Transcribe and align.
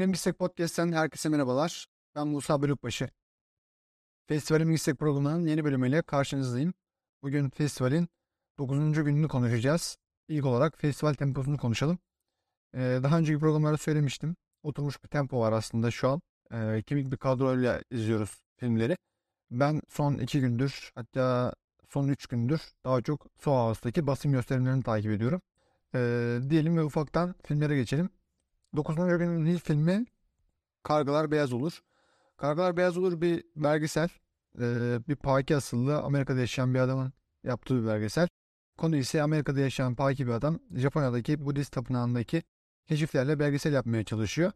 Filmin 0.00 0.12
Bistek 0.12 0.38
Podcast'ten 0.38 0.92
herkese 0.92 1.28
merhabalar. 1.28 1.86
Ben 2.14 2.28
Musa 2.28 2.62
Bölükbaşı. 2.62 3.10
Festivalin 4.26 4.72
Bistek 4.72 4.98
programının 4.98 5.46
yeni 5.46 5.64
bölümüyle 5.64 6.02
karşınızdayım. 6.02 6.74
Bugün 7.22 7.50
festivalin 7.50 8.08
9. 8.58 8.92
gününü 8.92 9.28
konuşacağız. 9.28 9.96
İlk 10.28 10.46
olarak 10.46 10.78
festival 10.78 11.14
temposunu 11.14 11.58
konuşalım. 11.58 11.98
Ee, 12.74 13.00
daha 13.02 13.18
önceki 13.18 13.38
programlarda 13.38 13.76
söylemiştim. 13.76 14.36
Oturmuş 14.62 15.04
bir 15.04 15.08
tempo 15.08 15.40
var 15.40 15.52
aslında 15.52 15.90
şu 15.90 16.08
an. 16.08 16.22
Ee, 16.52 16.82
kemik 16.86 17.12
bir 17.12 17.16
kadroyla 17.16 17.82
izliyoruz 17.90 18.42
filmleri. 18.56 18.96
Ben 19.50 19.82
son 19.88 20.14
2 20.14 20.40
gündür 20.40 20.90
hatta 20.94 21.54
son 21.88 22.08
3 22.08 22.26
gündür 22.26 22.60
daha 22.84 23.02
çok 23.02 23.26
Soho 23.40 23.66
House'daki 23.66 24.06
basın 24.06 24.32
gösterimlerini 24.32 24.82
takip 24.82 25.10
ediyorum. 25.10 25.42
Ee, 25.94 26.38
diyelim 26.50 26.76
ve 26.76 26.84
ufaktan 26.84 27.34
filmlere 27.44 27.76
geçelim. 27.76 28.10
9. 28.76 28.96
günün 28.96 29.44
ilk 29.46 29.64
filmi 29.64 30.06
Kargalar 30.82 31.30
Beyaz 31.30 31.52
Olur. 31.52 31.82
Kargalar 32.36 32.76
Beyaz 32.76 32.98
Olur 32.98 33.20
bir 33.20 33.44
belgesel. 33.56 34.08
Ee, 34.60 34.98
bir 35.08 35.16
Paki 35.16 35.56
asıllı 35.56 36.02
Amerika'da 36.02 36.40
yaşayan 36.40 36.74
bir 36.74 36.78
adamın 36.78 37.12
yaptığı 37.44 37.82
bir 37.82 37.88
belgesel. 37.88 38.28
Konu 38.78 38.96
ise 38.96 39.22
Amerika'da 39.22 39.60
yaşayan 39.60 39.94
Paki 39.94 40.26
bir 40.26 40.32
adam 40.32 40.58
Japonya'daki 40.74 41.44
Budist 41.44 41.72
tapınağındaki 41.72 42.42
keşiflerle 42.86 43.38
belgesel 43.38 43.72
yapmaya 43.72 44.04
çalışıyor. 44.04 44.52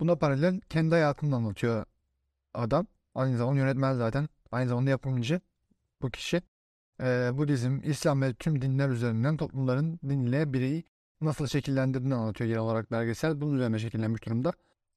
Buna 0.00 0.16
paralel 0.16 0.60
kendi 0.60 0.90
hayatını 0.90 1.36
anlatıyor 1.36 1.84
adam. 2.54 2.86
Aynı 3.14 3.36
zamanda 3.36 3.60
yönetmen 3.60 3.94
zaten. 3.94 4.28
Aynı 4.52 4.68
zamanda 4.68 4.90
yapımcı 4.90 5.40
bu 6.02 6.10
kişi. 6.10 6.42
Ee, 7.00 7.30
Budizm, 7.32 7.80
İslam 7.84 8.22
ve 8.22 8.34
tüm 8.34 8.62
dinler 8.62 8.88
üzerinden 8.88 9.36
toplumların 9.36 10.00
dinle 10.08 10.52
bireyi 10.52 10.84
nasıl 11.20 11.46
şekillendirdiğini 11.46 12.14
anlatıyor 12.14 12.48
genel 12.48 12.62
olarak 12.62 12.90
belgesel. 12.90 13.40
Bunun 13.40 13.54
üzerine 13.54 13.78
şekillenmiş 13.78 14.26
durumda. 14.26 14.52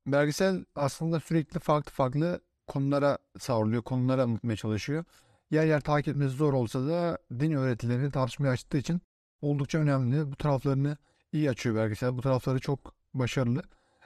Belgesel 0.08 0.66
aslında 0.76 1.20
sürekli 1.20 1.60
farklı 1.60 1.92
farklı 1.92 2.42
konulara 2.68 3.18
savruluyor, 3.40 3.82
konulara 3.84 4.24
anlatmaya 4.24 4.56
çalışıyor. 4.56 5.04
Yer 5.52 5.66
yer 5.66 5.82
takip 5.82 6.08
etmesi 6.16 6.36
zor 6.36 6.54
olsa 6.54 6.88
da 6.88 7.18
din 7.40 7.52
öğretilerini 7.52 8.12
tartışmaya 8.12 8.50
açtığı 8.50 8.78
için 8.78 9.02
oldukça 9.42 9.78
önemli. 9.78 10.32
Bu 10.32 10.36
taraflarını 10.36 10.98
iyi 11.32 11.50
açıyor 11.50 11.76
belgesel. 11.76 12.18
Bu 12.18 12.22
tarafları 12.22 12.60
çok 12.60 12.94
başarılı. 13.14 13.62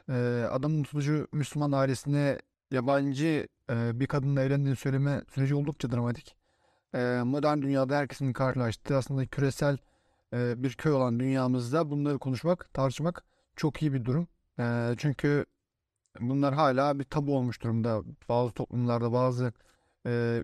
Ee, 0.09 0.47
adamın 0.51 0.83
tutucu 0.83 1.27
Müslüman 1.31 1.71
ailesine 1.71 2.39
yabancı 2.71 3.47
e, 3.69 3.99
bir 3.99 4.07
kadınla 4.07 4.43
evlendiğini 4.43 4.75
söyleme 4.75 5.21
süreci 5.33 5.55
oldukça 5.55 5.91
dramatik. 5.91 6.35
Ee, 6.95 7.21
modern 7.25 7.61
dünyada 7.61 7.97
herkesin 7.97 8.33
karşılaştığı 8.33 8.97
aslında 8.97 9.25
küresel 9.25 9.77
bir 10.33 10.73
köy 10.73 10.91
olan 10.91 11.19
dünyamızda 11.19 11.89
bunları 11.89 12.19
konuşmak, 12.19 12.73
tartışmak 12.73 13.23
çok 13.55 13.81
iyi 13.81 13.93
bir 13.93 14.05
durum. 14.05 14.27
Çünkü 14.97 15.45
bunlar 16.19 16.53
hala 16.53 16.99
bir 16.99 17.03
tabu 17.03 17.37
olmuş 17.37 17.63
durumda. 17.63 18.01
Bazı 18.29 18.53
toplumlarda, 18.53 19.13
bazı 19.13 19.53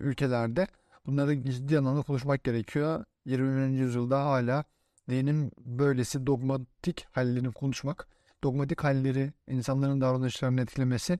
ülkelerde 0.02 0.66
bunları 1.06 1.42
ciddi 1.42 1.78
anlamda 1.78 2.02
konuşmak 2.02 2.44
gerekiyor. 2.44 3.04
21. 3.24 3.66
yüzyılda 3.66 4.24
hala 4.24 4.64
dinin 5.10 5.52
böylesi 5.58 6.26
dogmatik 6.26 7.06
hallerini 7.12 7.52
konuşmak, 7.52 8.08
dogmatik 8.44 8.84
halleri 8.84 9.32
insanların 9.48 10.00
davranışlarını 10.00 10.60
etkilemesi 10.60 11.18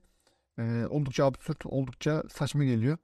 oldukça 0.88 1.24
absürt, 1.24 1.66
oldukça 1.66 2.22
saçma 2.32 2.64
geliyor. 2.64 2.98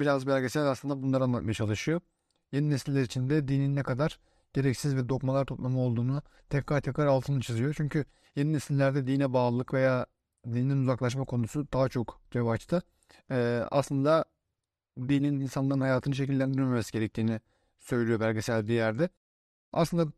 Biraz 0.00 0.26
belgesel 0.26 0.66
aslında 0.66 1.02
bunları 1.02 1.24
anlatmaya 1.24 1.54
çalışıyor. 1.54 2.00
Yeni 2.52 2.70
nesiller 2.70 3.02
için 3.02 3.30
de 3.30 3.48
dinin 3.48 3.76
ne 3.76 3.82
kadar 3.82 4.18
gereksiz 4.54 4.96
ve 4.96 5.08
dogmalar 5.08 5.44
toplamı 5.44 5.80
olduğunu 5.80 6.22
tekrar 6.50 6.80
tekrar 6.80 7.06
altını 7.06 7.40
çiziyor. 7.40 7.74
Çünkü 7.76 8.04
yeni 8.36 8.52
nesillerde 8.52 9.06
dine 9.06 9.32
bağlılık 9.32 9.74
veya 9.74 10.06
dinden 10.46 10.76
uzaklaşma 10.76 11.24
konusu 11.24 11.66
daha 11.72 11.88
çok 11.88 12.20
revaçta. 12.34 12.82
Ee, 13.30 13.62
aslında 13.70 14.24
dinin 14.98 15.40
insanların 15.40 15.80
hayatını 15.80 16.14
şekillendirmemesi 16.14 16.92
gerektiğini 16.92 17.40
söylüyor 17.78 18.20
belgesel 18.20 18.66
bir 18.66 18.74
yerde. 18.74 19.08
Aslında 19.72 20.12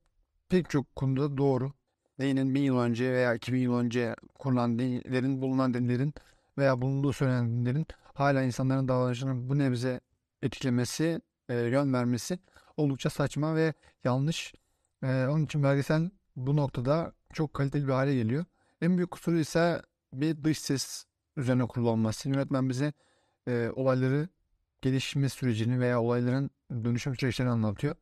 pek 0.49 0.71
çok 0.71 0.97
konuda 0.97 1.37
doğru. 1.37 1.73
Dinin 2.21 2.55
bin 2.55 2.63
yıl 2.63 2.79
önce 2.79 3.13
veya 3.13 3.35
2000 3.35 3.61
yıl 3.61 3.75
önce 3.75 4.17
kurulan 4.39 4.79
dinlerin, 4.79 5.43
bulunan 5.43 5.75
dinlerin 5.75 6.15
veya 6.59 6.83
bulunduğu 6.83 7.13
söylenen 7.13 7.51
dinlerin 7.51 7.87
hala 8.15 8.43
insanların 8.43 8.89
davranışını 8.89 9.49
bu 9.49 9.59
nebze 9.59 10.01
etkilemesi, 10.43 11.21
e, 11.49 11.55
yön 11.55 11.93
vermesi 11.93 12.39
oldukça 12.77 13.11
saçma 13.11 13.57
ve 13.57 13.75
yanlış. 14.05 14.55
Ee, 15.03 15.27
onun 15.31 15.45
için 15.45 15.63
belgesel 15.63 16.11
bu 16.37 16.57
noktada 16.57 17.13
çok 17.33 17.55
kaliteli 17.55 17.87
bir 17.87 17.93
hale 17.93 18.15
geliyor. 18.15 18.45
En 18.81 18.97
büyük 18.97 19.11
kusuru 19.11 19.39
ise 19.39 19.83
bir 20.13 20.45
dış 20.45 20.59
ses 20.59 21.05
üzerine 21.37 21.67
kullanılması. 21.67 22.29
Yönetmen 22.29 22.69
bize 22.69 22.93
e, 23.49 23.71
olayları 23.77 24.29
gelişme 24.83 25.29
sürecini 25.29 25.81
veya 25.81 26.03
olayların 26.03 26.51
dönüşüm 26.71 27.17
süreçlerini 27.17 27.53
anlatıyor. 27.53 27.95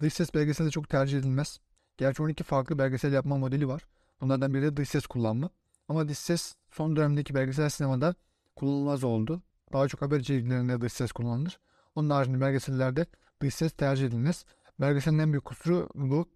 Dış 0.00 0.14
ses 0.14 0.34
belgeselde 0.34 0.70
çok 0.70 0.88
tercih 0.88 1.18
edilmez. 1.18 1.60
Gerçi 1.96 2.22
12 2.22 2.44
farklı 2.44 2.78
belgesel 2.78 3.12
yapma 3.12 3.36
modeli 3.36 3.68
var. 3.68 3.86
Bunlardan 4.20 4.54
biri 4.54 4.62
de 4.62 4.76
dış 4.76 4.88
ses 4.88 5.06
kullanma. 5.06 5.50
Ama 5.88 6.08
dış 6.08 6.18
ses 6.18 6.54
son 6.70 6.96
dönemdeki 6.96 7.34
belgesel 7.34 7.68
sinemada 7.68 8.14
kullanılmaz 8.56 9.04
oldu. 9.04 9.42
Daha 9.72 9.88
çok 9.88 10.02
haber 10.02 10.20
içeriklerinde 10.20 10.80
dış 10.80 10.92
ses 10.92 11.12
kullanılır. 11.12 11.58
Onun 11.94 12.10
haricinde 12.10 12.40
belgesellerde 12.40 13.06
dış 13.42 13.54
ses 13.54 13.72
tercih 13.72 14.06
edilmez. 14.06 14.44
Belgeselin 14.80 15.18
en 15.18 15.32
büyük 15.32 15.44
kusuru 15.44 15.88
bu. 15.94 16.28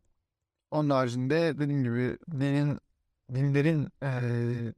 Onun 0.71 0.91
haricinde 0.91 1.59
dediğim 1.59 1.83
gibi 1.85 2.19
dinin, 2.31 2.79
dinlerin 3.35 3.89
e, 4.03 4.11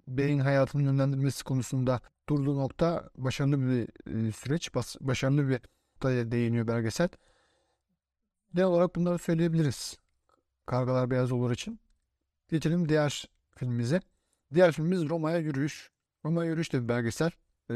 beyin 0.09 0.39
hayatının 0.39 0.85
yönlendirmesi 0.85 1.45
konusunda 1.45 2.01
durduğu 2.29 2.57
nokta 2.57 3.11
başarılı 3.17 3.61
bir 3.61 3.89
e, 4.29 4.33
süreç. 4.33 4.75
Bas, 4.75 4.97
başarılı 5.01 5.49
bir 5.49 5.61
noktaya 5.95 6.33
değiniyor 6.33 6.69
belgesel. 6.69 7.09
Ne 8.55 8.67
olarak 8.67 8.97
bunları 8.97 9.19
söyleyebiliriz. 9.19 9.99
Kargalar 10.67 11.11
Beyaz 11.11 11.33
Olur 11.33 11.51
için. 11.51 11.81
Geçelim 12.49 12.89
diğer 12.89 13.29
filmimize. 13.57 14.01
Diğer 14.55 14.73
filmimiz 14.73 15.09
Roma'ya 15.09 15.39
Yürüyüş. 15.39 15.91
Roma'ya 16.25 16.51
Yürüyüş 16.51 16.73
de 16.73 16.83
bir 16.83 16.89
belgesel. 16.89 17.31
Ee, 17.71 17.75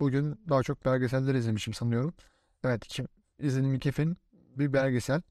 bugün 0.00 0.40
daha 0.48 0.62
çok 0.62 0.84
belgeseller 0.84 1.34
izlemişim 1.34 1.74
sanıyorum. 1.74 2.14
Evet 2.64 2.86
izlediğim 2.86 3.08
iki 3.74 3.92
film 3.92 4.16
bir 4.56 4.72
belgesel. 4.72 5.22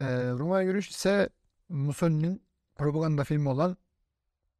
E, 0.00 0.06
Roma 0.30 0.62
Yürüyüş 0.62 0.90
ise 0.90 1.28
Mussolini'nin 1.68 2.42
propaganda 2.76 3.24
filmi 3.24 3.48
olan 3.48 3.76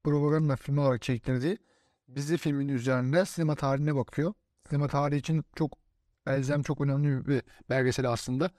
propaganda 0.05 0.57
filmi 0.57 0.81
olarak 0.81 1.03
çektirdiği 1.03 1.59
bizi 2.09 2.37
filmin 2.37 2.69
üzerinde 2.69 3.25
sinema 3.25 3.55
tarihine 3.55 3.97
bakıyor. 3.97 4.33
Sinema 4.69 4.89
tarihi 4.89 5.19
için 5.19 5.45
çok 5.57 5.73
elzem 6.27 6.63
çok 6.63 6.81
önemli 6.81 7.27
bir 7.27 7.43
belgesel 7.71 8.11
aslında. 8.11 8.51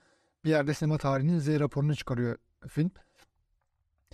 Bir 0.44 0.50
yerde 0.50 0.74
sinema 0.74 0.98
tarihinin 0.98 1.38
Z 1.38 1.48
raporunu 1.48 1.96
çıkarıyor 1.96 2.36
film. 2.68 2.90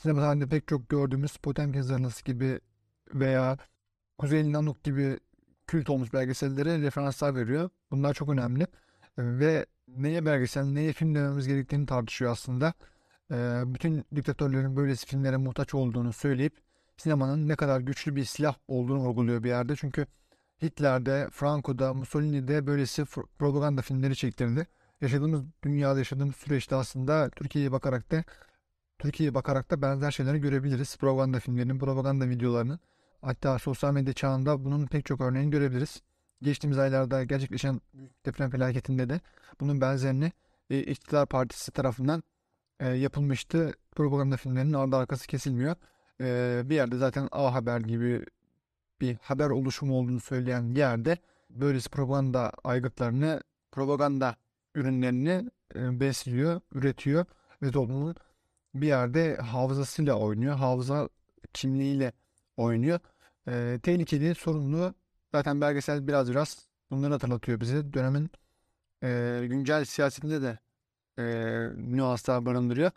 Sinema 0.03 0.21
tarihinde 0.21 0.49
pek 0.49 0.69
çok 0.69 0.89
gördüğümüz 0.89 1.37
Potemkin 1.37 1.83
Zırnası 1.83 2.25
gibi 2.25 2.61
veya 3.15 3.59
Kuzey 4.19 4.53
Nanuk 4.53 4.85
gibi 4.85 5.19
kült 5.67 5.91
olmuş 5.91 6.13
belgesellere 6.13 6.81
referanslar 6.81 7.37
veriyor. 7.37 7.71
Bunlar 7.91 8.15
çok 8.15 8.29
önemli. 8.29 8.67
Ve 9.19 9.67
neye 9.89 10.27
belgesel, 10.27 10.65
neye 10.65 10.93
film 10.93 11.15
dememiz 11.15 11.49
gerektiğini 11.49 11.87
tartışıyor 11.87 12.33
aslında. 12.33 12.75
E, 13.31 13.63
bütün 13.67 14.05
diktatörlerin 14.17 14.77
böylesi 14.77 15.07
filmlere 15.07 15.37
muhtaç 15.37 15.75
olduğunu 15.75 16.13
söyleyip 16.13 16.53
sinemanın 16.97 17.49
ne 17.49 17.57
kadar 17.57 17.81
güçlü 17.81 18.17
bir 18.17 18.25
silah 18.25 18.55
olduğunu 18.69 18.99
vurguluyor 18.99 19.43
bir 19.43 19.49
yerde. 19.49 19.77
Çünkü 19.77 20.07
Hitler'de, 20.63 21.29
Franco'da, 21.33 21.95
Mussolini'de 21.95 22.67
böylesi 22.67 23.05
propaganda 23.39 23.83
filmleri 23.83 24.17
çektirdi. 24.17 24.67
Yaşadığımız 25.01 25.43
dünyada 25.65 25.99
yaşadığımız 25.99 26.37
süreçte 26.37 26.77
aslında 26.77 27.31
Türkiye'ye 27.31 27.73
bakarak 27.73 28.11
da 28.11 28.25
Türkiye'ye 28.99 29.35
bakarak 29.35 29.71
da 29.71 29.83
benzer 29.83 30.11
şeyleri 30.11 30.41
görebiliriz. 30.41 30.97
Propaganda 30.97 31.41
filmlerinin, 31.41 31.79
propaganda 31.79 32.29
videolarının. 32.29 32.81
Hatta 33.21 33.59
sosyal 33.59 33.93
medya 33.93 34.13
çağında 34.13 34.65
bunun 34.65 34.87
pek 34.87 35.07
çok 35.07 35.21
örneğini 35.21 35.51
görebiliriz 35.51 36.03
geçtiğimiz 36.45 36.79
aylarda 36.79 37.25
gerçekleşen 37.25 37.81
deprem 38.27 38.51
felaketinde 38.51 39.09
de 39.09 39.21
bunun 39.61 39.81
benzerini 39.81 40.33
e, 40.71 40.83
iktidar 40.83 41.27
partisi 41.27 41.73
tarafından 41.73 42.23
e, 42.81 42.89
yapılmıştı. 42.89 43.73
Propaganda 43.97 44.37
filmlerinin 44.37 44.73
ardı 44.73 44.97
arkası 44.97 45.27
kesilmiyor. 45.27 45.77
E, 46.21 46.63
bir 46.65 46.75
yerde 46.75 46.97
zaten 46.97 47.29
A 47.33 47.55
Haber 47.55 47.81
gibi 47.81 48.27
bir 49.01 49.17
haber 49.23 49.51
oluşumu 49.51 49.95
olduğunu 49.95 50.21
söyleyen 50.21 50.63
yerde 50.75 51.19
böylesi 51.51 51.91
propaganda 51.91 52.53
aygıtlarını, 52.65 53.41
propaganda 53.73 54.37
ürünlerini 54.75 55.51
e, 55.75 56.01
besliyor, 56.01 56.61
üretiyor 56.75 57.25
ve 57.63 57.71
toplumun 57.71 58.17
bir 58.75 58.87
yerde 58.87 59.37
hafızasıyla 59.37 60.15
oynuyor, 60.15 60.55
hafıza 60.57 61.09
kimliğiyle 61.53 62.13
oynuyor. 62.57 63.01
E, 63.49 63.81
tehlikeli, 63.83 64.35
sorunlu 64.35 64.95
Zaten 65.35 65.61
belgesel 65.61 66.07
biraz 66.09 66.31
biraz 66.31 66.59
bunları 66.91 67.13
hatırlatıyor 67.13 67.61
bize. 67.61 67.93
Dönemin 67.93 68.31
e, 69.03 69.41
güncel 69.47 69.85
siyasetinde 69.85 70.43
de 70.43 70.59
e, 71.19 71.25
nüanslar 71.77 72.47
barındırıyor. 72.47 72.91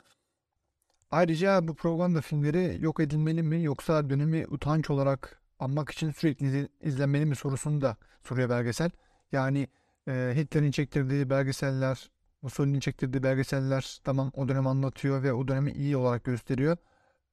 Ayrıca 1.12 1.68
bu 1.68 1.76
propaganda 1.76 2.22
filmleri 2.22 2.78
yok 2.80 3.00
edilmeli 3.00 3.44
mi 3.44 3.64
yoksa 3.64 4.10
dönemi 4.10 4.48
utanç 4.48 4.90
olarak 4.90 5.42
anmak 5.60 5.92
için 5.92 6.12
sürekli 6.12 6.70
izlenmeli 6.82 7.26
mi 7.26 7.36
sorusunu 7.36 7.82
da 7.82 7.98
soruyor 8.24 8.50
belgesel. 8.50 8.92
Yani 9.32 9.68
e, 10.08 10.34
Hitler'in 10.36 10.72
çektirdiği 10.72 11.30
belgeseller, 11.30 12.12
Mussolini'nin 12.42 12.80
çektirdiği 12.80 13.24
belgeseller 13.24 14.00
tamam 14.04 14.32
o 14.34 14.48
dönem 14.48 14.68
anlatıyor 14.68 15.24
ve 15.24 15.34
o 15.34 15.48
dönemi 15.48 15.72
iyi 15.72 15.98
olarak 15.98 16.24
gösteriyor. 16.24 16.78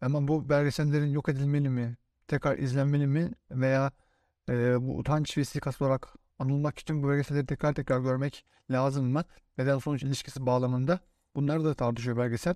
Ama 0.00 0.28
bu 0.28 0.48
belgesellerin 0.48 1.12
yok 1.12 1.28
edilmeli 1.28 1.68
mi? 1.68 1.96
Tekrar 2.28 2.58
izlenmeli 2.58 3.06
mi? 3.06 3.32
Veya 3.50 3.92
e, 4.48 4.82
bu 4.82 4.98
utanç 4.98 5.38
vesikası 5.38 5.84
olarak 5.84 6.14
anılmak 6.38 6.78
için 6.78 7.02
bu 7.02 7.08
belgeselleri 7.08 7.46
tekrar 7.46 7.74
tekrar 7.74 8.00
görmek 8.00 8.44
lazım 8.70 9.06
mı? 9.06 9.24
Neden 9.58 9.78
sonuç 9.78 10.02
ilişkisi 10.02 10.46
bağlamında. 10.46 11.00
Bunları 11.36 11.64
da 11.64 11.74
tartışıyor 11.74 12.16
belgesel. 12.16 12.54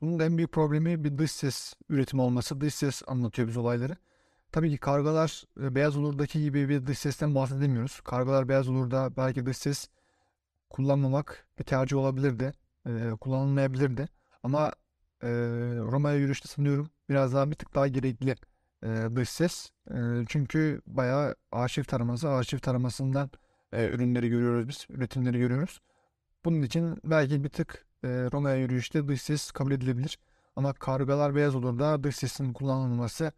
Bunun 0.00 0.18
en 0.18 0.36
büyük 0.36 0.52
problemi 0.52 1.04
bir 1.04 1.18
dış 1.18 1.30
ses 1.32 1.74
üretimi 1.88 2.22
olması. 2.22 2.60
Dış 2.60 2.74
ses 2.74 3.02
anlatıyor 3.06 3.48
biz 3.48 3.56
olayları. 3.56 3.96
Tabii 4.52 4.70
ki 4.70 4.78
kargalar 4.78 5.44
Beyaz 5.56 5.96
Olur'daki 5.96 6.42
gibi 6.42 6.68
bir 6.68 6.86
dış 6.86 6.98
sesten 6.98 7.34
bahsedemiyoruz. 7.34 8.00
Kargalar 8.00 8.48
Beyaz 8.48 8.68
Olur'da 8.68 9.16
belki 9.16 9.46
dış 9.46 9.56
ses 9.56 9.88
kullanmamak 10.70 11.46
bir 11.58 11.64
tercih 11.64 11.96
olabilirdi. 11.96 12.52
E, 12.86 13.10
kullanılmayabilirdi. 13.20 14.08
Ama 14.42 14.72
e, 15.22 15.28
Roma'ya 15.78 16.16
yürüyüşte 16.16 16.48
sanıyorum 16.48 16.90
biraz 17.08 17.34
daha 17.34 17.50
bir 17.50 17.56
tık 17.56 17.74
daha 17.74 17.88
gerekli 17.88 18.36
e, 18.84 19.16
dış 19.16 19.28
ses. 19.28 19.70
E, 19.90 19.94
çünkü 20.28 20.82
bayağı 20.86 21.34
arşiv 21.52 21.84
taraması, 21.84 22.28
arşiv 22.28 22.58
taramasından 22.58 23.30
e, 23.72 23.88
ürünleri 23.88 24.28
görüyoruz 24.28 24.68
biz, 24.68 24.86
üretimleri 24.90 25.38
görüyoruz. 25.38 25.80
Bunun 26.44 26.62
için 26.62 26.98
belki 27.04 27.44
bir 27.44 27.48
tık 27.48 27.86
e, 28.04 28.08
Roma'ya 28.08 28.56
yürüyüşte 28.56 29.08
dış 29.08 29.22
ses 29.22 29.50
kabul 29.50 29.72
edilebilir. 29.72 30.18
Ama 30.56 30.72
kargalar 30.72 31.34
beyaz 31.34 31.54
olur 31.54 31.78
da 31.78 32.04
dış 32.04 32.16
sesin 32.16 32.52
kullanılması 32.52 33.32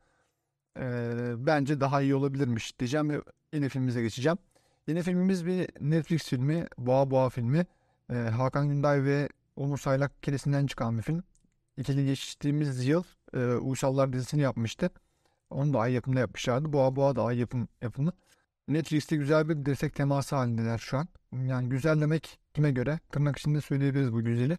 e, 0.78 1.12
bence 1.38 1.80
daha 1.80 2.02
iyi 2.02 2.14
olabilirmiş 2.14 2.78
diyeceğim 2.78 3.10
ve 3.10 3.20
yeni 3.52 3.68
filmimize 3.68 4.02
geçeceğim. 4.02 4.38
Yeni 4.86 5.02
filmimiz 5.02 5.46
bir 5.46 5.68
Netflix 5.80 6.28
filmi, 6.28 6.66
Boğa 6.78 7.10
Boğa 7.10 7.28
filmi. 7.28 7.66
E, 8.10 8.14
Hakan 8.14 8.68
Günday 8.68 9.04
ve 9.04 9.28
Onur 9.56 9.78
Saylak 9.78 10.22
kelesinden 10.22 10.66
çıkan 10.66 10.98
bir 10.98 11.02
film. 11.02 11.22
İkili 11.76 12.06
geçtiğimiz 12.06 12.86
yıl 12.86 13.04
e, 13.34 13.38
Uysallar 13.46 14.12
dizisini 14.12 14.40
yapmıştı. 14.40 14.90
Onu 15.50 15.74
da 15.74 15.80
ay 15.80 15.92
yapımda 15.92 16.20
yapmışlardı. 16.20 16.72
Boğa 16.72 16.96
Boğa 16.96 17.16
da 17.16 17.24
ay 17.24 17.38
yapım 17.38 17.68
yapımı. 17.82 18.12
Netflix'te 18.68 19.16
güzel 19.16 19.48
bir 19.48 19.66
destek 19.66 19.94
teması 19.94 20.36
halindeler 20.36 20.78
şu 20.78 20.98
an. 20.98 21.08
Yani 21.32 21.68
güzel 21.68 22.00
demek 22.00 22.38
kime 22.54 22.70
göre? 22.70 22.98
Tırnak 23.12 23.38
içinde 23.38 23.60
söyleyebiliriz 23.60 24.12
bu 24.12 24.22
güzeli. 24.24 24.58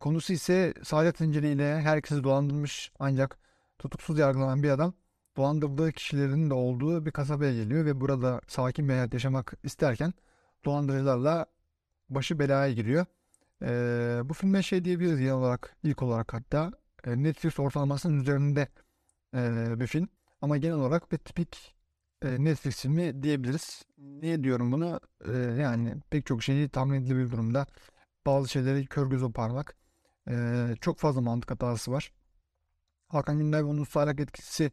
Konusu 0.00 0.32
ise 0.32 0.74
Saadet 0.82 1.18
Zinciri 1.18 1.48
ile 1.48 1.80
herkesi 1.80 2.24
dolandırmış 2.24 2.92
ancak 2.98 3.38
tutuksuz 3.78 4.18
yargılanan 4.18 4.62
bir 4.62 4.70
adam 4.70 4.94
dolandırdığı 5.36 5.92
kişilerin 5.92 6.50
de 6.50 6.54
olduğu 6.54 7.06
bir 7.06 7.10
kasabaya 7.10 7.54
geliyor 7.54 7.84
ve 7.84 8.00
burada 8.00 8.40
sakin 8.46 8.88
bir 8.88 8.92
hayat 8.92 9.14
yaşamak 9.14 9.54
isterken 9.62 10.12
dolandırıcılarla 10.64 11.46
başı 12.10 12.38
belaya 12.38 12.72
giriyor. 12.72 13.06
Ee, 13.62 14.20
bu 14.24 14.34
filme 14.34 14.62
şey 14.62 14.84
diyebiliriz 14.84 15.18
genel 15.18 15.32
olarak 15.32 15.76
ilk 15.82 16.02
olarak 16.02 16.34
hatta 16.34 16.72
e, 17.04 17.22
Netflix 17.22 17.58
ortalamasının 17.58 18.20
üzerinde 18.20 18.68
e, 19.34 19.80
bir 19.80 19.86
film 19.86 20.08
ama 20.44 20.56
genel 20.56 20.76
olarak 20.76 21.12
bir 21.12 21.18
tipik 21.18 21.74
e, 22.22 22.44
Netflix 22.44 22.80
filmi 22.80 23.22
diyebiliriz. 23.22 23.82
Niye 23.98 24.44
diyorum 24.44 24.72
bunu? 24.72 25.00
E, 25.28 25.32
yani 25.38 25.94
pek 26.10 26.26
çok 26.26 26.42
şeyi 26.42 26.68
tahmin 26.68 27.02
edilebilir 27.02 27.30
durumda. 27.30 27.66
Bazı 28.26 28.48
şeyleri 28.48 28.86
kör 28.86 29.06
göz 29.06 29.32
parmak. 29.32 29.76
E, 30.30 30.66
çok 30.80 30.98
fazla 30.98 31.20
mantık 31.20 31.50
hatası 31.50 31.92
var. 31.92 32.12
Hakan 33.08 33.38
Günday 33.38 33.62
onun 33.62 33.84
sarak 33.84 34.20
etkisi 34.20 34.70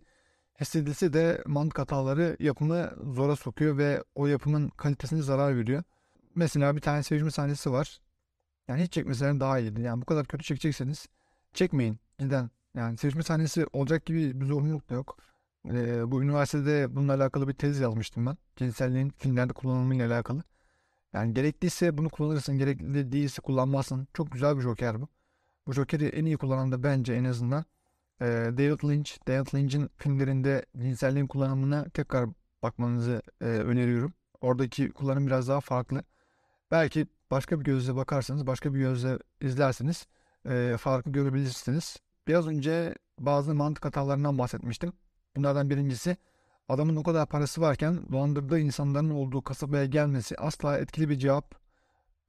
hissedilse 0.61 1.13
de 1.13 1.43
mantık 1.45 1.79
hataları 1.79 2.37
yapımı 2.39 2.91
zora 3.13 3.35
sokuyor 3.35 3.77
ve 3.77 4.03
o 4.15 4.27
yapımın 4.27 4.69
kalitesine 4.69 5.21
zarar 5.21 5.57
veriyor. 5.57 5.83
Mesela 6.35 6.75
bir 6.75 6.81
tane 6.81 7.03
sevişme 7.03 7.31
sahnesi 7.31 7.71
var. 7.71 8.01
Yani 8.67 8.83
hiç 8.83 8.93
çekmeseler 8.93 9.39
daha 9.39 9.59
iyiydi. 9.59 9.81
Yani 9.81 10.01
bu 10.01 10.05
kadar 10.05 10.25
kötü 10.25 10.43
çekecekseniz 10.43 11.07
çekmeyin. 11.53 11.99
Neden? 12.19 12.49
Yani 12.75 12.97
sevişme 12.97 13.23
sahnesi 13.23 13.65
olacak 13.73 14.05
gibi 14.05 14.41
bir 14.41 14.45
zorunluluk 14.45 14.89
da 14.89 14.93
yok. 14.93 15.30
Ee, 15.69 16.11
bu 16.11 16.23
üniversitede 16.23 16.95
bununla 16.95 17.13
alakalı 17.13 17.47
bir 17.47 17.53
tez 17.53 17.79
yazmıştım 17.79 18.25
ben. 18.25 18.37
Cinselliğin 18.55 19.09
filmlerde 19.09 19.53
kullanımıyla 19.53 20.07
alakalı. 20.07 20.43
Yani 21.13 21.33
gerekliyse 21.33 21.97
bunu 21.97 22.09
kullanırsın, 22.09 22.57
gerekli 22.57 23.11
değilse 23.11 23.41
kullanmazsın. 23.41 24.07
Çok 24.13 24.31
güzel 24.31 24.57
bir 24.57 24.61
joker 24.61 25.01
bu. 25.01 25.07
Bu 25.67 25.73
jokeri 25.73 26.05
en 26.05 26.25
iyi 26.25 26.37
kullanan 26.37 26.71
da 26.71 26.83
bence 26.83 27.13
en 27.13 27.23
azından 27.23 27.65
e, 28.21 28.25
David 28.57 28.89
Lynch. 28.89 29.27
David 29.27 29.55
Lynch'in 29.55 29.89
filmlerinde 29.97 30.65
cinselliğin 30.77 31.27
kullanımına 31.27 31.85
tekrar 31.89 32.29
bakmanızı 32.63 33.21
e, 33.41 33.45
öneriyorum. 33.45 34.13
Oradaki 34.41 34.91
kullanım 34.91 35.27
biraz 35.27 35.47
daha 35.47 35.61
farklı. 35.61 36.03
Belki 36.71 37.07
başka 37.31 37.59
bir 37.59 37.65
gözle 37.65 37.95
bakarsanız, 37.95 38.47
başka 38.47 38.73
bir 38.73 38.79
gözle 38.79 39.19
izlerseniz 39.41 40.07
e, 40.45 40.75
farkı 40.79 41.11
görebilirsiniz. 41.11 41.97
Biraz 42.27 42.47
önce 42.47 42.95
bazı 43.19 43.55
mantık 43.55 43.85
hatalarından 43.85 44.37
bahsetmiştim. 44.37 44.93
Bunlardan 45.35 45.69
birincisi 45.69 46.17
adamın 46.69 46.95
o 46.95 47.03
kadar 47.03 47.27
parası 47.27 47.61
varken 47.61 48.11
dolandırdığı 48.11 48.59
insanların 48.59 49.09
olduğu 49.09 49.41
kasabaya 49.41 49.85
gelmesi 49.85 50.35
asla 50.37 50.77
etkili 50.77 51.09
bir 51.09 51.19
cevap 51.19 51.55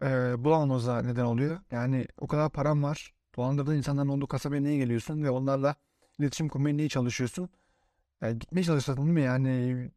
e, 0.03 0.35
bulamamıza 0.45 1.03
neden 1.03 1.25
oluyor. 1.25 1.61
Yani 1.71 2.07
o 2.19 2.27
kadar 2.27 2.51
param 2.51 2.83
var. 2.83 3.15
Dolandırdığın 3.37 3.77
insanların 3.77 4.09
olduğu 4.09 4.27
kasabaya 4.27 4.63
niye 4.63 4.77
geliyorsun 4.77 5.23
ve 5.23 5.31
onlarla 5.31 5.75
iletişim 6.19 6.49
kurmaya 6.49 6.77
niye 6.77 6.89
çalışıyorsun? 6.89 7.49
Yani 8.21 8.39
gitmeye 8.39 8.65
çalışsan 8.65 8.97
değil 8.97 9.09
mi? 9.09 9.23
Yani 9.23 9.91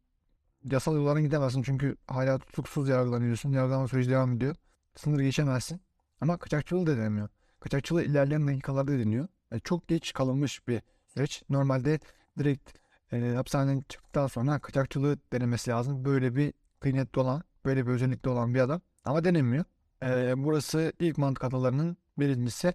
yasal 0.64 0.94
yollardan 0.94 1.22
gidemezsin 1.22 1.62
çünkü 1.62 1.96
hala 2.06 2.38
tutuksuz 2.38 2.88
yargılanıyorsun. 2.88 3.52
Yargılama 3.52 3.88
süreci 3.88 4.10
devam 4.10 4.32
ediyor. 4.32 4.56
Sınır 4.96 5.20
geçemezsin. 5.20 5.80
Ama 6.20 6.38
kaçakçılığı 6.38 6.86
da 6.86 6.96
denemiyor. 6.96 7.28
Kaçakçılığı 7.60 8.04
ilerleyen 8.04 8.48
dakikalarda 8.48 8.92
deniyor. 8.92 9.28
Yani 9.50 9.62
çok 9.62 9.88
geç 9.88 10.12
kalınmış 10.12 10.68
bir 10.68 10.82
süreç. 11.06 11.42
Normalde 11.48 12.00
direkt 12.38 12.72
e, 13.12 13.34
hapishaneden 13.36 13.80
çıktıktan 13.88 14.26
sonra 14.26 14.58
kaçakçılığı 14.58 15.18
denemesi 15.32 15.70
lazım. 15.70 16.04
Böyle 16.04 16.36
bir 16.36 16.52
kıymetli 16.80 17.20
olan, 17.20 17.42
böyle 17.64 17.86
bir 17.86 17.90
özellikli 17.92 18.28
olan 18.28 18.54
bir 18.54 18.60
adam. 18.60 18.80
Ama 19.04 19.24
denemiyor. 19.24 19.64
E, 20.02 20.34
burası 20.36 20.92
ilk 21.00 21.18
mantık 21.18 21.44
hatalarının 21.44 21.96
birincisi. 22.18 22.74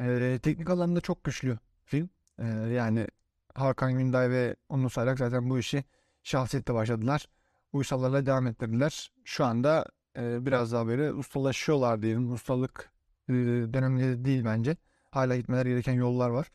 E, 0.00 0.38
teknik 0.42 0.70
alanında 0.70 1.00
çok 1.00 1.24
güçlü 1.24 1.58
film. 1.84 2.10
E, 2.38 2.46
yani 2.48 3.06
Hakan 3.54 3.98
Günday 3.98 4.30
ve 4.30 4.56
Onur 4.68 4.90
Sayrak 4.90 5.18
zaten 5.18 5.50
bu 5.50 5.58
işi 5.58 5.84
şahsiyette 6.22 6.74
başladılar. 6.74 7.26
Uysallarla 7.72 8.26
devam 8.26 8.46
ettirdiler. 8.46 9.12
Şu 9.24 9.44
anda 9.44 9.86
e, 10.16 10.46
biraz 10.46 10.72
daha 10.72 10.86
böyle 10.86 11.12
ustalaşıyorlar 11.12 12.02
diyelim. 12.02 12.32
Ustalık 12.32 12.90
e, 13.28 13.32
dönemleri 13.74 14.24
değil 14.24 14.44
bence. 14.44 14.76
Hala 15.10 15.36
gitmeler 15.36 15.66
gereken 15.66 15.92
yollar 15.92 16.30
var. 16.30 16.50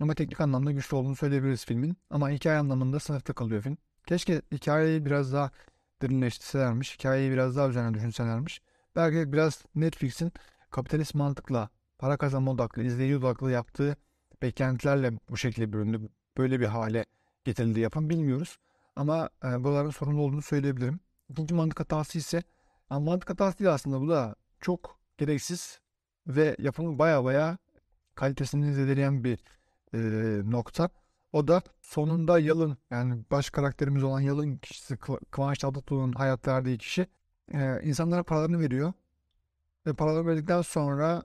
Ama 0.00 0.14
teknik 0.14 0.40
anlamda 0.40 0.72
güçlü 0.72 0.96
olduğunu 0.96 1.16
söyleyebiliriz 1.16 1.64
filmin. 1.64 1.96
Ama 2.10 2.30
hikaye 2.30 2.58
anlamında 2.58 3.00
sınıfta 3.00 3.32
kalıyor 3.32 3.62
film. 3.62 3.78
Keşke 4.06 4.42
hikayeyi 4.52 5.04
biraz 5.06 5.32
daha 5.32 5.50
derinleştirselermiş. 6.02 6.98
Hikayeyi 6.98 7.32
biraz 7.32 7.56
daha 7.56 7.68
üzerine 7.68 7.94
düşünselermiş. 7.94 8.62
Belki 8.96 9.32
biraz 9.32 9.64
Netflix'in 9.74 10.32
kapitalist 10.70 11.14
mantıkla 11.14 11.68
para 11.98 12.16
kazanma 12.16 12.50
odaklı, 12.50 12.82
izleyici 12.82 13.16
odaklı 13.16 13.50
yaptığı 13.50 13.96
beklentilerle 14.42 15.12
bu 15.30 15.36
şekilde 15.36 15.72
büründü. 15.72 16.08
Böyle 16.38 16.60
bir 16.60 16.66
hale 16.66 17.04
getirildi 17.44 17.80
yapan 17.80 18.10
bilmiyoruz. 18.10 18.58
Ama 18.96 19.30
e, 19.44 19.64
buraların 19.64 19.90
sorunlu 19.90 20.20
olduğunu 20.20 20.42
söyleyebilirim. 20.42 21.00
İkinci 21.28 21.54
mantık 21.54 21.80
hatası 21.80 22.18
ise 22.18 22.42
yani 22.90 23.04
mantık 23.04 23.30
hatası 23.30 23.58
değil 23.58 23.72
aslında 23.72 24.00
bu 24.00 24.08
da 24.08 24.34
çok 24.60 24.98
gereksiz 25.18 25.80
ve 26.26 26.56
yapımı 26.58 26.98
baya 26.98 27.24
baya 27.24 27.58
kalitesini 28.14 28.74
zedeleyen 28.74 29.24
bir 29.24 29.38
e, 29.94 29.98
nokta. 30.44 30.88
O 31.32 31.48
da 31.48 31.62
sonunda 31.82 32.38
Yalın 32.38 32.76
yani 32.90 33.24
baş 33.30 33.50
karakterimiz 33.50 34.02
olan 34.02 34.20
Yalın 34.20 34.56
kişisi 34.56 34.96
Kıvanç 35.30 35.58
Tatlıtuğ'un 35.58 36.12
hayat 36.12 36.48
verdiği 36.48 36.78
kişi 36.78 37.06
e, 37.54 37.80
insanlara 37.82 38.22
paralarını 38.22 38.60
veriyor. 38.60 38.92
Ve 39.86 39.92
paralarını 39.94 40.28
verdikten 40.28 40.62
sonra 40.62 41.22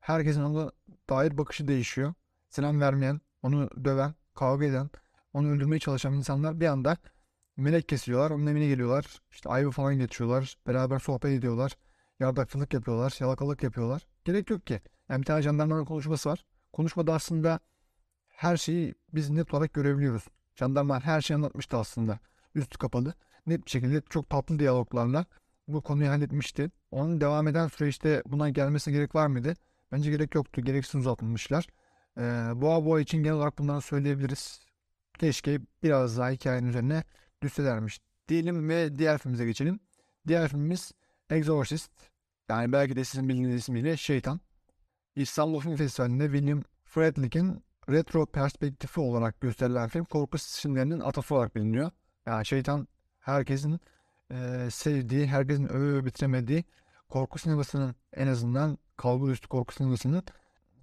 herkesin 0.00 0.42
ona 0.42 0.70
dair 1.10 1.38
bakışı 1.38 1.68
değişiyor. 1.68 2.14
Selam 2.48 2.80
vermeyen, 2.80 3.20
onu 3.42 3.70
döven, 3.84 4.14
kavga 4.34 4.64
eden, 4.64 4.90
onu 5.32 5.50
öldürmeye 5.50 5.78
çalışan 5.78 6.12
insanlar 6.12 6.60
bir 6.60 6.66
anda 6.66 6.96
melek 7.56 7.88
kesiyorlar. 7.88 8.30
Onun 8.30 8.46
evine 8.46 8.66
geliyorlar. 8.66 9.20
İşte 9.30 9.48
ayvı 9.48 9.70
falan 9.70 9.98
getiriyorlar. 9.98 10.56
Beraber 10.66 10.98
sohbet 10.98 11.30
ediyorlar. 11.30 11.76
Yardakçılık 12.20 12.74
yapıyorlar. 12.74 13.16
Yalakalık 13.20 13.62
yapıyorlar. 13.62 14.06
Gerek 14.24 14.50
yok 14.50 14.66
ki. 14.66 14.80
Yani 15.08 15.20
bir 15.20 15.26
tane 15.26 15.42
jandarmanın 15.42 15.84
konuşması 15.84 16.28
var. 16.28 16.44
Konuşmada 16.72 17.14
aslında 17.14 17.60
her 18.40 18.56
şeyi 18.56 18.94
biz 19.12 19.30
net 19.30 19.54
olarak 19.54 19.74
görebiliyoruz. 19.74 20.24
Jandarma 20.54 21.00
her 21.00 21.20
şeyi 21.20 21.36
anlatmıştı 21.36 21.76
aslında. 21.76 22.18
Üstü 22.54 22.78
kapalı. 22.78 23.14
Net 23.46 23.66
bir 23.66 23.70
şekilde 23.70 24.02
çok 24.10 24.30
tatlı 24.30 24.58
diyaloglarla 24.58 25.24
bu 25.68 25.82
konuyu 25.82 26.08
halletmişti. 26.08 26.70
Onun 26.90 27.20
devam 27.20 27.48
eden 27.48 27.68
süreçte 27.68 28.22
buna 28.26 28.48
gelmesine 28.48 28.94
gerek 28.94 29.14
var 29.14 29.26
mıydı? 29.26 29.54
Bence 29.92 30.10
gerek 30.10 30.34
yoktu. 30.34 30.60
Gereksiz 30.60 30.94
uzatılmışlar. 30.94 31.66
Ee, 32.18 32.22
Boğa 32.54 32.84
Boğa 32.84 33.00
için 33.00 33.18
genel 33.18 33.36
olarak 33.36 33.58
bunları 33.58 33.80
söyleyebiliriz. 33.80 34.60
Keşke 35.18 35.60
biraz 35.82 36.18
daha 36.18 36.30
hikayenin 36.30 36.68
üzerine 36.68 37.04
listelermiş 37.44 38.00
diyelim 38.28 38.68
ve 38.68 38.98
diğer 38.98 39.18
filmimize 39.18 39.46
geçelim. 39.46 39.80
Diğer 40.28 40.48
filmimiz 40.48 40.92
Exorcist. 41.30 41.92
Yani 42.48 42.72
belki 42.72 42.96
de 42.96 43.04
sizin 43.04 43.28
bildiğiniz 43.28 43.54
ismiyle 43.54 43.96
Şeytan. 43.96 44.40
İstanbul 45.16 45.60
Film 45.60 45.76
Festivali'nde 45.76 46.24
William 46.24 46.62
Friedkin'in 46.84 47.69
retro 47.88 48.26
perspektifi 48.26 49.00
olarak 49.00 49.40
gösterilen 49.40 49.88
film 49.88 50.04
korku 50.04 50.38
filmlerinin 50.38 51.00
atası 51.00 51.34
olarak 51.34 51.56
biliniyor. 51.56 51.90
Yani 52.26 52.46
şeytan 52.46 52.88
herkesin 53.20 53.80
e, 54.30 54.68
sevdiği, 54.70 55.26
herkesin 55.26 55.68
öve 55.68 56.04
bitiremediği 56.04 56.64
korku 57.08 57.38
sinemasının 57.38 57.94
en 58.12 58.26
azından 58.26 58.78
kalbur 58.96 59.30
üstü 59.30 59.48
korku 59.48 59.74
sinemasının 59.74 60.22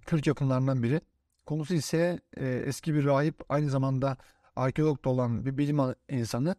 kült 0.06 0.26
yapımlarından 0.26 0.82
biri. 0.82 1.00
Konusu 1.46 1.74
ise 1.74 2.20
e, 2.36 2.48
eski 2.48 2.94
bir 2.94 3.04
rahip 3.04 3.40
aynı 3.48 3.70
zamanda 3.70 4.16
arkeolog 4.56 5.04
da 5.04 5.08
olan 5.08 5.46
bir 5.46 5.58
bilim 5.58 5.78
insanı 6.08 6.56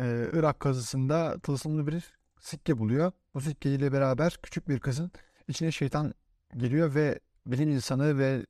e, 0.00 0.28
Irak 0.32 0.60
kazısında 0.60 1.38
tılsımlı 1.38 1.86
bir 1.86 2.14
sikke 2.40 2.78
buluyor. 2.78 3.12
Bu 3.34 3.40
sikke 3.40 3.74
ile 3.74 3.92
beraber 3.92 4.38
küçük 4.42 4.68
bir 4.68 4.80
kızın 4.80 5.10
içine 5.48 5.70
şeytan 5.70 6.14
geliyor 6.56 6.94
ve 6.94 7.20
bilim 7.46 7.68
insanı 7.68 8.18
ve 8.18 8.46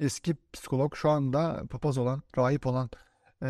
eski 0.00 0.36
psikolog 0.52 0.94
şu 0.96 1.10
anda 1.10 1.62
papaz 1.70 1.98
olan, 1.98 2.22
rahip 2.36 2.66
olan 2.66 2.90
e, 3.42 3.48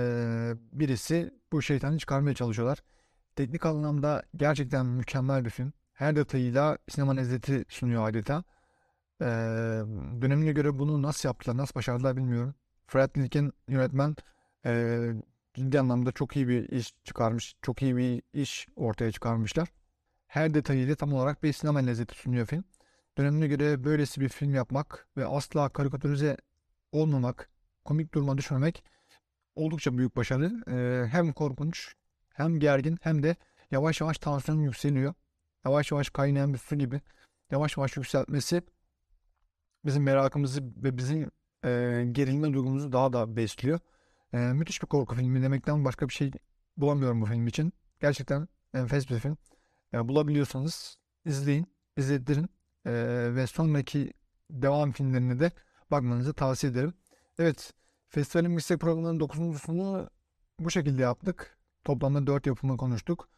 birisi 0.73 1.35
bu 1.52 1.62
şeytanı 1.62 1.99
çıkarmaya 1.99 2.35
çalışıyorlar. 2.35 2.78
Teknik 3.37 3.67
anlamda 3.67 4.23
gerçekten 4.37 4.87
mükemmel 4.87 5.45
bir 5.45 5.50
film. 5.50 5.73
Her 5.93 6.17
detayıyla 6.17 6.78
sinema 6.88 7.12
lezzeti 7.12 7.64
sunuyor 7.69 8.09
adeta. 8.09 8.45
E, 9.21 9.26
dönemine 10.23 10.52
göre 10.52 10.78
bunu 10.78 11.02
nasıl 11.02 11.28
yaptılar, 11.28 11.57
nasıl 11.57 11.75
başardılar 11.75 12.17
bilmiyorum. 12.17 12.55
Fred 12.87 13.17
Lincoln 13.17 13.52
yönetmen 13.69 14.17
e, 14.67 15.00
ciddi 15.55 15.81
anlamda 15.81 16.12
çok 16.12 16.37
iyi 16.37 16.49
bir 16.49 16.69
iş 16.69 16.95
çıkarmış, 17.05 17.55
çok 17.62 17.83
iyi 17.83 17.97
bir 17.97 18.23
iş 18.33 18.69
ortaya 18.76 19.12
çıkarmışlar. 19.12 19.69
Her 20.26 20.55
detayıyla 20.55 20.95
tam 20.95 21.12
olarak 21.12 21.43
bir 21.43 21.52
sinema 21.52 21.78
lezzeti 21.78 22.14
sunuyor 22.14 22.47
film. 22.47 22.64
Dönemine 23.18 23.46
göre 23.46 23.84
böylesi 23.84 24.20
bir 24.20 24.28
film 24.28 24.54
yapmak 24.54 25.08
ve 25.16 25.26
asla 25.26 25.68
karikatürize 25.68 26.37
olmamak, 26.92 27.50
komik 27.84 28.14
duruma 28.14 28.38
düşmemek 28.38 28.84
oldukça 29.54 29.98
büyük 29.98 30.16
başarı. 30.16 30.64
Ee, 30.68 31.08
hem 31.08 31.32
korkunç, 31.32 31.94
hem 32.34 32.60
gergin, 32.60 32.98
hem 33.00 33.22
de 33.22 33.37
yavaş 33.70 34.00
yavaş 34.00 34.18
tansiyon 34.18 34.58
yükseliyor. 34.58 35.14
Yavaş 35.64 35.92
yavaş 35.92 36.10
kaynayan 36.10 36.54
bir 36.54 36.58
su 36.58 36.76
gibi. 36.76 37.00
Yavaş 37.50 37.76
yavaş 37.76 37.96
yükseltmesi 37.96 38.62
bizim 39.84 40.02
merakımızı 40.02 40.62
ve 40.62 40.96
bizim 40.98 41.30
e, 41.64 41.68
gerilme 42.12 42.52
duygumuzu 42.52 42.92
daha 42.92 43.12
da 43.12 43.37
besliyor. 43.37 43.80
E, 44.32 44.38
müthiş 44.38 44.82
bir 44.82 44.87
korku 44.87 45.14
filmi 45.14 45.42
demekten 45.42 45.84
başka 45.84 46.08
bir 46.08 46.14
şey 46.14 46.30
bulamıyorum 46.76 47.20
bu 47.20 47.26
film 47.26 47.46
için. 47.46 47.72
Gerçekten 48.00 48.48
enfes 48.75 49.10
bir 49.10 49.18
film. 49.18 49.37
E, 49.94 50.08
bulabiliyorsanız 50.08 50.98
izleyin, 51.25 51.66
izlettirin 51.96 52.50
e, 52.88 52.95
ve 53.35 53.47
sonraki 53.47 54.12
devam 54.50 54.92
filmlerine 54.92 55.40
de 55.40 55.52
bakmanızı 55.90 56.35
tavsiye 56.35 56.73
ederim. 56.73 56.95
Evet, 57.38 57.73
festivalin 58.09 58.50
meslek 58.50 58.80
programının 58.80 59.21
9.sunu 59.21 60.11
bu 60.61 60.71
şekilde 60.71 61.02
yaptık. 61.02 61.59
Toplamda 61.85 62.26
4 62.26 62.47
yapımı 62.47 62.76
konuştuk. 62.76 63.28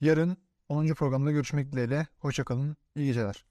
Yarın 0.00 0.36
10. 0.68 0.88
programda 0.88 1.30
görüşmek 1.30 1.72
dileğiyle. 1.72 2.06
Hoşçakalın, 2.18 2.76
iyi 2.96 3.06
geceler. 3.06 3.44